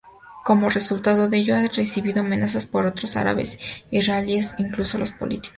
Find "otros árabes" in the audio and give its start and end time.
2.87-3.59